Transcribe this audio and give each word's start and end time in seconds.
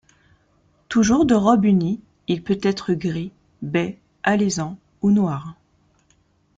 Toujours 0.89 1.27
de 1.27 1.35
robe 1.35 1.63
unie, 1.63 2.01
il 2.27 2.41
peut 2.43 2.57
être 2.63 2.93
gris, 2.95 3.31
bai, 3.61 3.99
alezan 4.23 4.79
ou 5.03 5.11
noir. 5.11 5.53